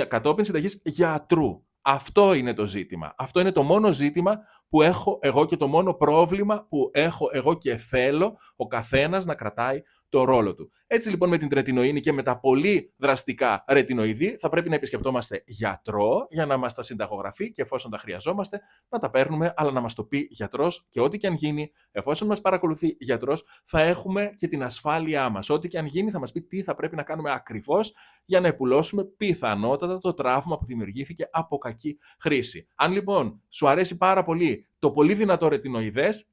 [0.08, 1.64] κατόπιν συνταγής γιατρού.
[1.86, 3.14] Αυτό είναι το ζήτημα.
[3.18, 7.54] Αυτό είναι το μόνο ζήτημα που έχω εγώ και το μόνο πρόβλημα που έχω εγώ
[7.54, 9.82] και θέλω ο καθένας να κρατάει
[10.14, 10.72] το ρόλο του.
[10.88, 15.44] Έτσι λοιπόν με την τρετινοίνη και με τα πολύ δραστικά ρετινοειδή θα πρέπει να επισκεπτόμαστε
[15.46, 19.82] γιατρό για να μας τα συνταγογραφεί και εφόσον τα χρειαζόμαστε να τα παίρνουμε αλλά να
[19.82, 24.34] μας το πει γιατρός και ό,τι και αν γίνει εφόσον μας παρακολουθεί γιατρός θα έχουμε
[24.36, 25.50] και την ασφάλειά μας.
[25.50, 27.94] Ό,τι και αν γίνει θα μας πει τι θα πρέπει να κάνουμε ακριβώς
[28.26, 32.68] για να επουλώσουμε πιθανότατα το τραύμα που δημιουργήθηκε από κακή χρήση.
[32.76, 36.28] Αν λοιπόν σου αρέσει πάρα πολύ το πολύ δυνατό ρετινοειδές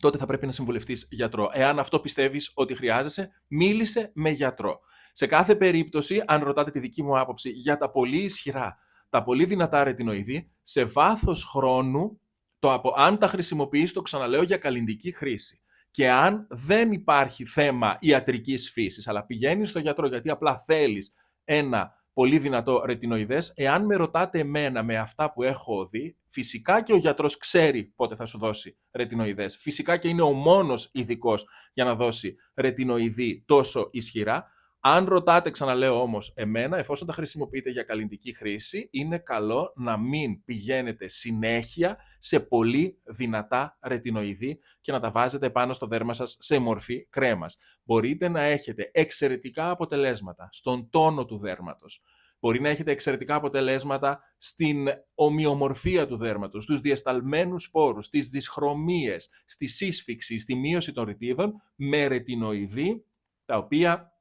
[0.00, 1.50] τότε θα πρέπει να συμβουλευτείς γιατρό.
[1.52, 4.80] Εάν αυτό πιστεύεις ότι χρειάζεσαι, μίλησε με γιατρό.
[5.12, 8.76] Σε κάθε περίπτωση, αν ρωτάτε τη δική μου άποψη για τα πολύ ισχυρά,
[9.08, 12.20] τα πολύ δυνατά ρετινοειδή, σε βάθος χρόνου,
[12.58, 15.60] το από, αν τα χρησιμοποιείς, το ξαναλέω για καλλιντική χρήση.
[15.90, 21.12] Και αν δεν υπάρχει θέμα ιατρικής φύσης, αλλά πηγαίνεις στο γιατρό γιατί απλά θέλεις
[21.44, 23.52] ένα πολύ δυνατό ρετινοειδές.
[23.56, 28.14] Εάν με ρωτάτε εμένα με αυτά που έχω δει, φυσικά και ο γιατρός ξέρει πότε
[28.14, 29.56] θα σου δώσει ρετινοειδές.
[29.56, 34.50] Φυσικά και είναι ο μόνος ειδικός για να δώσει ρετινοειδή τόσο ισχυρά.
[34.80, 40.44] Αν ρωτάτε, ξαναλέω όμως εμένα, εφόσον τα χρησιμοποιείτε για καλλιντική χρήση, είναι καλό να μην
[40.44, 46.58] πηγαίνετε συνέχεια σε πολύ δυνατά ρετινοειδή και να τα βάζετε πάνω στο δέρμα σας σε
[46.58, 47.56] μορφή κρέμας.
[47.82, 52.02] Μπορείτε να έχετε εξαιρετικά αποτελέσματα στον τόνο του δέρματος.
[52.40, 59.66] Μπορεί να έχετε εξαιρετικά αποτελέσματα στην ομοιομορφία του δέρματος, στους διασταλμένους σπόρους, στις δυσχρωμίες, στη
[59.66, 63.04] σύσφυξη, στη μείωση των ρητίδων με ρετινοειδή,
[63.44, 64.12] τα οποία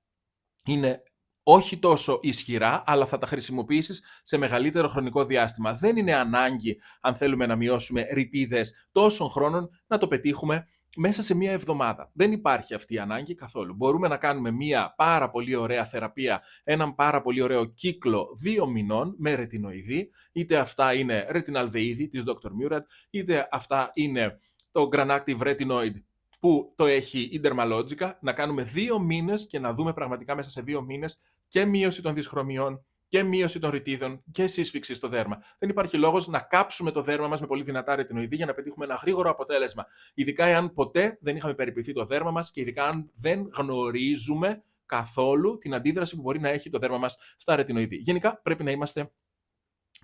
[0.65, 1.04] είναι
[1.47, 5.73] όχι τόσο ισχυρά, αλλά θα τα χρησιμοποιήσεις σε μεγαλύτερο χρονικό διάστημα.
[5.73, 11.36] Δεν είναι ανάγκη, αν θέλουμε να μειώσουμε ρητίδες τόσων χρόνων, να το πετύχουμε μέσα σε
[11.36, 12.10] μία εβδομάδα.
[12.14, 13.74] Δεν υπάρχει αυτή η ανάγκη καθόλου.
[13.74, 19.16] Μπορούμε να κάνουμε μία πάρα πολύ ωραία θεραπεία, έναν πάρα πολύ ωραίο κύκλο δύο μηνών
[19.18, 22.50] με ρετινοειδή, είτε αυτά είναι ρετιναλδεΐδη της Dr.
[22.72, 24.40] Murad, είτε αυτά είναι
[24.72, 25.94] το Granactive Retinoid
[26.40, 30.62] που το έχει η Dermalogica, να κάνουμε δύο μήνες και να δούμε πραγματικά μέσα σε
[30.62, 35.44] δύο μήνες και μείωση των δυσχρωμιών και μείωση των ρητίδων και σύσφυξη στο δέρμα.
[35.58, 38.86] Δεν υπάρχει λόγος να κάψουμε το δέρμα μας με πολύ δυνατά ρετινοειδή για να πετύχουμε
[38.86, 39.86] ένα γρήγορο αποτέλεσμα.
[40.13, 45.58] Ειδικά εάν ποτέ δεν είχαμε περιποιηθεί το δέρμα μας και ειδικά αν δεν γνωρίζουμε καθόλου
[45.58, 47.96] την αντίδραση που μπορεί να έχει το δέρμα μας στα ρετινοειδή.
[47.96, 49.12] Γενικά πρέπει να είμαστε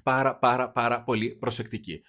[0.04, 2.04] πάρα πάρα πάρα πολύ προσεκτικοί.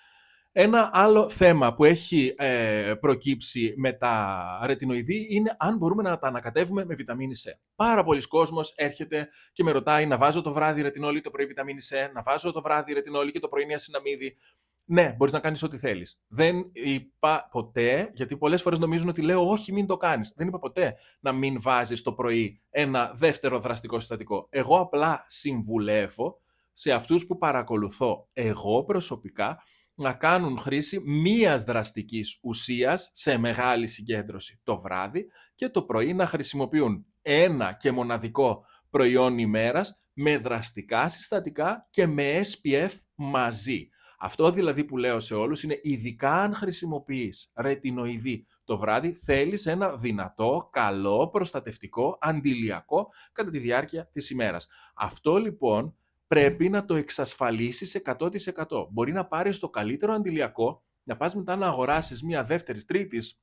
[0.54, 6.28] Ένα άλλο θέμα που έχει ε, προκύψει με τα ρετινοειδή είναι αν μπορούμε να τα
[6.28, 7.50] ανακατεύουμε με βιταμίνη C.
[7.74, 11.80] Πάρα πολλοί κόσμος έρχεται και με ρωτάει να βάζω το βράδυ ρετινόλη το πρωί βιταμίνη
[11.90, 14.36] C, να βάζω το βράδυ ρετινόλη και το πρωί νιασιναμίδι.
[14.84, 16.22] Ναι, μπορείς να κάνεις ό,τι θέλεις.
[16.28, 20.32] Δεν είπα ποτέ, γιατί πολλές φορές νομίζουν ότι λέω όχι, μην το κάνεις.
[20.36, 24.46] Δεν είπα ποτέ να μην βάζεις το πρωί ένα δεύτερο δραστικό συστατικό.
[24.50, 26.40] Εγώ απλά συμβουλεύω
[26.72, 29.62] σε αυτούς που παρακολουθώ εγώ προσωπικά
[29.94, 36.26] να κάνουν χρήση μίας δραστικής ουσίας σε μεγάλη συγκέντρωση το βράδυ και το πρωί να
[36.26, 43.88] χρησιμοποιούν ένα και μοναδικό προϊόν ημέρας με δραστικά συστατικά και με SPF μαζί.
[44.18, 49.96] Αυτό δηλαδή που λέω σε όλους είναι ειδικά αν χρησιμοποιείς ρετινοειδή το βράδυ θέλεις ένα
[49.96, 54.68] δυνατό, καλό, προστατευτικό, αντιλιακό κατά τη διάρκεια της ημέρας.
[54.94, 55.96] Αυτό λοιπόν
[56.32, 58.88] πρέπει να το εξασφαλίσεις 100%.
[58.90, 63.42] Μπορεί να πάρεις το καλύτερο αντιλιακό, να πας μετά να αγοράσεις μια δεύτερης, τρίτης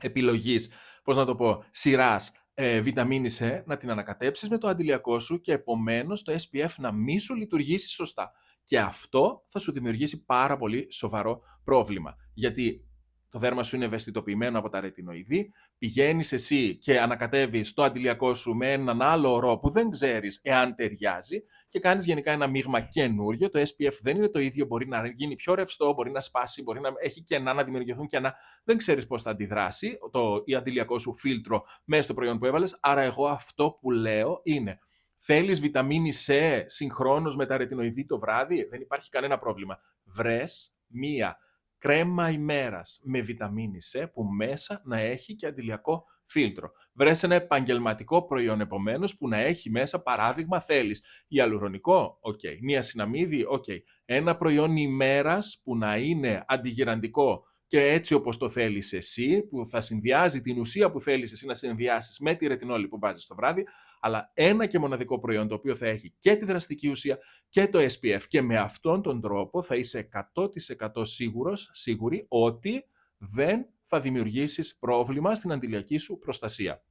[0.00, 0.70] επιλογής,
[1.02, 5.40] πώς να το πω, σειράς ε, βιταμίνης C, να την ανακατέψεις με το αντιλιακό σου
[5.40, 8.32] και επομένως το SPF να μην σου λειτουργήσει σωστά.
[8.64, 12.16] Και αυτό θα σου δημιουργήσει πάρα πολύ σοβαρό πρόβλημα.
[12.34, 12.84] Γιατί
[13.32, 18.54] το δέρμα σου είναι ευαισθητοποιημένο από τα ρετινοειδή, πηγαίνεις εσύ και ανακατεύεις το αντιλιακό σου
[18.54, 23.48] με έναν άλλο ορό που δεν ξέρεις εάν ταιριάζει και κάνεις γενικά ένα μείγμα καινούριο.
[23.48, 26.80] Το SPF δεν είναι το ίδιο, μπορεί να γίνει πιο ρευστό, μπορεί να σπάσει, μπορεί
[26.80, 28.34] να έχει κενά, να δημιουργηθούν κενά.
[28.64, 32.78] Δεν ξέρεις πώς θα αντιδράσει το η αντιλιακό σου φίλτρο μέσα στο προϊόν που έβαλες.
[32.80, 34.78] Άρα, εγώ αυτό που λέω είναι.
[35.16, 39.78] Θέλεις βιταμίνη C συγχρόνως με τα ρετινοειδή το βράδυ, δεν υπάρχει κανένα πρόβλημα.
[40.04, 41.36] Βρες μία
[41.82, 46.70] κρέμα ημέρας με βιταμίνη C που μέσα να έχει και αντιλιακό φίλτρο.
[46.92, 52.82] Βρες ένα επαγγελματικό προϊόν επομένως που να έχει μέσα παράδειγμα θέλεις ιαλουρονικό, OK, okay.
[52.82, 53.64] νιασιναμίδη, OK.
[53.68, 53.78] Okay.
[54.04, 59.80] Ένα προϊόν ημέρας που να είναι αντιγηραντικό και έτσι όπως το θέλεις εσύ, που θα
[59.80, 63.64] συνδυάζει την ουσία που θέλεις εσύ να συνδυάσεις με τη ρετινόλη που βάζεις το βράδυ,
[64.00, 67.78] αλλά ένα και μοναδικό προϊόν το οποίο θα έχει και τη δραστική ουσία και το
[67.78, 72.84] SPF και με αυτόν τον τρόπο θα είσαι 100% σίγουρος, σίγουρη ότι
[73.18, 76.82] δεν θα δημιουργήσεις πρόβλημα στην αντιλιακή σου προστασία.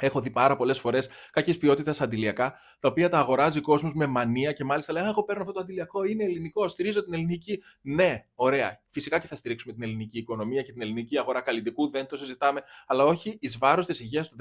[0.00, 4.06] Έχω δει πάρα πολλές φορές κακής ποιότητας αντιλιακά, τα οποία τα αγοράζει ο κόσμος με
[4.06, 7.62] μανία και μάλιστα λέει: Εγώ παίρνω αυτό το αντιλιακό, είναι ελληνικό, στηρίζω την ελληνική.
[7.80, 8.80] Ναι, ωραία.
[8.88, 12.62] Φυσικά και θα στηρίξουμε την ελληνική οικονομία και την ελληνική αγορά καλλιτικού, δεν το συζητάμε,
[12.86, 14.36] αλλά όχι εις βάρος της υγείας του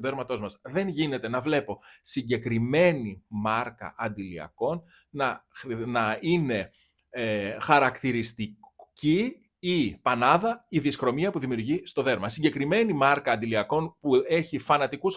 [0.00, 0.60] δέρματός μας.
[0.62, 5.46] Δεν γίνεται να βλέπω συγκεκριμένη μάρκα αντιλιακών να,
[5.86, 6.70] να είναι
[7.10, 12.28] ε, χαρακτηριστική η πανάδα, η δυσχρωμία που δημιουργεί στο δέρμα.
[12.28, 15.16] Συγκεκριμένη μάρκα αντιλιακών που έχει φανατικούς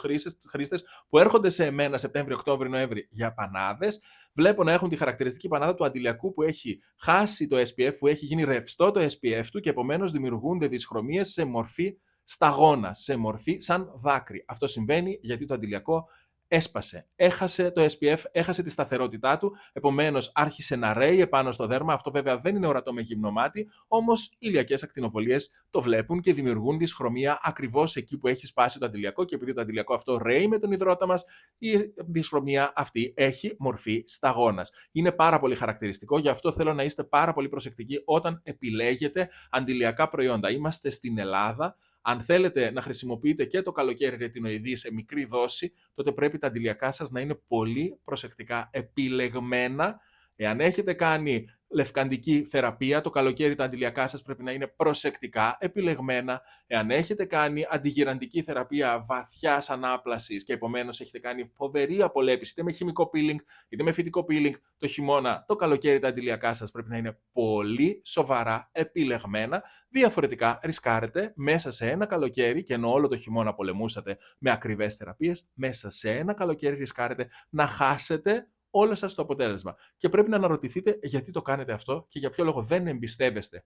[0.50, 4.02] χρήστες που έρχονται σε εμένα Σεπτέμβριο, Οκτώβριο, Νοέμβρη για πανάδες.
[4.34, 8.26] Βλέπω να έχουν τη χαρακτηριστική πανάδα του αντιλιακού που έχει χάσει το SPF, που έχει
[8.26, 13.92] γίνει ρευστό το SPF του και επομένως δημιουργούνται δυσχρωμίε σε μορφή σταγόνα, σε μορφή σαν
[13.96, 14.44] δάκρυ.
[14.48, 16.08] Αυτό συμβαίνει γιατί το αντιλιακό
[16.48, 17.08] έσπασε.
[17.16, 21.94] Έχασε το SPF, έχασε τη σταθερότητά του, επομένως άρχισε να ρέει επάνω στο δέρμα.
[21.94, 26.78] Αυτό βέβαια δεν είναι ορατό με γυμνομάτι, όμως οι ηλιακές ακτινοβολίες το βλέπουν και δημιουργούν
[26.78, 29.24] δυσχρωμία ακριβώς εκεί που έχει σπάσει το αντιλιακό.
[29.26, 31.26] Και επειδή το αντιλιακό αυτό ρέει με τον υδρότα μας,
[31.58, 34.72] η δυσχρωμία αυτή έχει μορφή σταγόνας.
[34.92, 40.10] Είναι πάρα πολύ χαρακτηριστικό, γι' αυτό θέλω να είστε πάρα πολύ προσεκτικοί όταν επιλέγετε αντιλιακά
[40.10, 40.52] προϊόντα.
[40.52, 41.76] Είμαστε στην Ελλάδα,
[42.10, 46.92] αν θέλετε να χρησιμοποιείτε και το καλοκαίρι ρετινοειδή σε μικρή δόση, τότε πρέπει τα αντιλιακά
[46.92, 50.00] σας να είναι πολύ προσεκτικά επιλεγμένα.
[50.36, 56.42] Εάν έχετε κάνει λευκαντική θεραπεία, το καλοκαίρι τα αντιλιακά σας πρέπει να είναι προσεκτικά, επιλεγμένα.
[56.68, 62.72] Εάν έχετε κάνει αντιγυραντική θεραπεία βαθιάς ανάπλασης και επομένως έχετε κάνει φοβερή απολέπιση, είτε με
[62.72, 63.38] χημικό peeling,
[63.70, 68.02] είτε με φυτικό peeling το χειμώνα, το καλοκαίρι τα αντιλιακά σας πρέπει να είναι πολύ
[68.06, 69.64] σοβαρά, επιλεγμένα.
[69.90, 75.50] Διαφορετικά ρισκάρετε μέσα σε ένα καλοκαίρι, και ενώ όλο το χειμώνα πολεμούσατε με ακριβές θεραπείες,
[75.54, 78.48] μέσα σε ένα καλοκαίρι ρισκάρετε να χάσετε
[78.80, 79.76] όλο σας το αποτέλεσμα.
[79.98, 83.66] Και πρέπει να αναρωτηθείτε γιατί το κάνετε αυτό και για ποιο λόγο δεν εμπιστεύεστε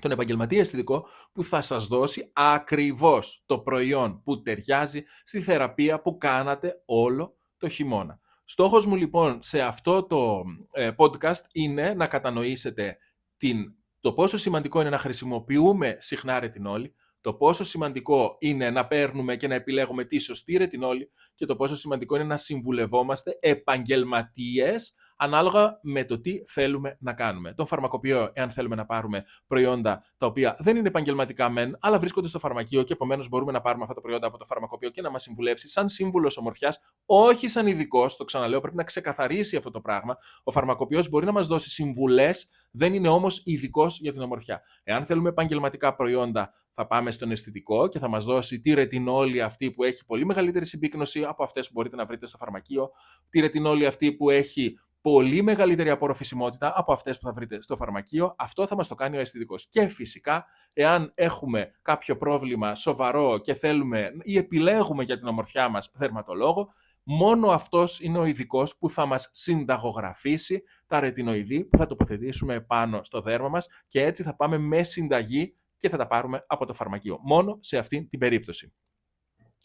[0.00, 6.18] τον επαγγελματία αισθητικό που θα σας δώσει ακριβώς το προϊόν που ταιριάζει στη θεραπεία που
[6.18, 8.20] κάνατε όλο το χειμώνα.
[8.44, 12.98] Στόχος μου λοιπόν σε αυτό το ε, podcast είναι να κατανοήσετε
[13.36, 16.94] την, το πόσο σημαντικό είναι να χρησιμοποιούμε συχνά ρετινόλη,
[17.24, 21.76] το πόσο σημαντικό είναι να παίρνουμε και να επιλέγουμε τη σωστή ρετινόλη και το πόσο
[21.76, 27.52] σημαντικό είναι να συμβουλευόμαστε επαγγελματίες ανάλογα με το τι θέλουμε να κάνουμε.
[27.54, 32.28] Τον φαρμακοποιό, εάν θέλουμε να πάρουμε προϊόντα τα οποία δεν είναι επαγγελματικά μεν, αλλά βρίσκονται
[32.28, 35.10] στο φαρμακείο και επομένως μπορούμε να πάρουμε αυτά τα προϊόντα από το φαρμακοποιό και να
[35.10, 38.16] μας συμβουλέψει σαν σύμβουλος ομορφιάς, όχι σαν ειδικός.
[38.16, 40.16] Το ξαναλέω, πρέπει να ξεκαθαρίσει αυτό το πράγμα.
[40.44, 44.62] Ο φαρμακοποιός μπορεί να μας δώσει συμβουλές, δεν είναι όμως ειδικός για την ομορφιά.
[44.82, 49.70] Εάν θέλουμε επαγγελματικά προϊόντα, θα πάμε στον αισθητικό και θα μας δώσει τη ρετινόλη αυτή
[49.70, 52.90] που έχει πολύ μεγαλύτερη συμπίκνωση από αυτές που μπορείτε να βρείτε στο φαρμακείο,
[53.28, 58.34] τη ρετινόλη αυτή που έχει πολύ μεγαλύτερη απορροφησιμότητα από αυτές που θα βρείτε στο φαρμακείο.
[58.38, 59.66] Αυτό θα μας το κάνει ο αισθητικός.
[59.68, 65.90] Και φυσικά, εάν έχουμε κάποιο πρόβλημα σοβαρό και θέλουμε ή επιλέγουμε για την ομορφιά μας
[65.94, 72.60] δερματολόγο, μόνο αυτός είναι ο ειδικός που θα μας συνταγογραφήσει τα ρετινοειδή που θα τοποθετήσουμε
[72.60, 76.66] πάνω στο δέρμα μας και έτσι θα πάμε με συνταγή και θα τα πάρουμε από
[76.66, 77.18] το φαρμακείο.
[77.22, 78.72] Μόνο σε αυτή την περίπτωση.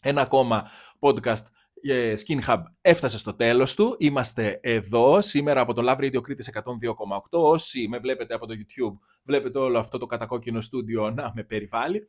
[0.00, 0.68] Ένα ακόμα
[1.00, 1.44] podcast
[2.26, 3.96] Skin Hub έφτασε στο τέλος του.
[3.98, 6.60] Είμαστε εδώ σήμερα από το Love Radio Κρήτης 102,8.
[7.30, 12.08] Όσοι με βλέπετε από το YouTube, βλέπετε όλο αυτό το κατακόκκινο στούντιο να με περιβάλλει.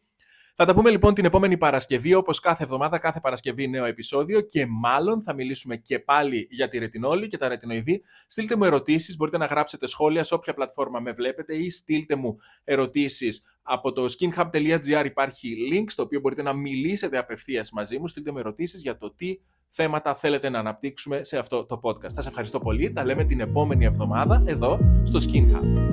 [0.55, 4.65] Θα τα πούμε λοιπόν την επόμενη Παρασκευή, όπως κάθε εβδομάδα, κάθε Παρασκευή νέο επεισόδιο και
[4.65, 8.01] μάλλον θα μιλήσουμε και πάλι για τη ρετινόλη και τα ρετινοειδή.
[8.27, 12.37] Στείλτε μου ερωτήσεις, μπορείτε να γράψετε σχόλια σε όποια πλατφόρμα με βλέπετε ή στείλτε μου
[12.63, 18.07] ερωτήσεις από το skinhub.gr υπάρχει link στο οποίο μπορείτε να μιλήσετε απευθείας μαζί μου.
[18.07, 19.39] Στείλτε μου ερωτήσεις για το τι
[19.73, 22.11] θέματα θέλετε να αναπτύξουμε σε αυτό το podcast.
[22.11, 22.91] Σας ευχαριστώ πολύ.
[22.91, 25.90] Τα λέμε την επόμενη εβδομάδα εδώ στο Skin Hub.